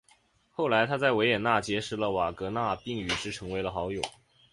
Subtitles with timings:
[0.49, 4.01] 后来他在维也纳结识了瓦格纳并与之成为好友。